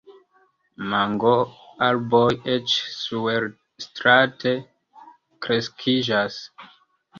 Mangoarboj 0.93 2.23
eĉ 2.55 2.79
suerstrate 2.95 4.57
kreskiĝas. 5.47 6.43